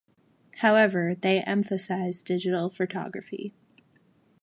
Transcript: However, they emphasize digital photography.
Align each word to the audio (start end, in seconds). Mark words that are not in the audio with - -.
However, 0.61 1.13
they 1.13 1.41
emphasize 1.43 2.23
digital 2.23 2.71
photography. 2.71 3.53